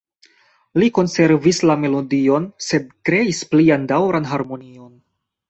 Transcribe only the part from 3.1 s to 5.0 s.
kreis plian daŭran harmonion.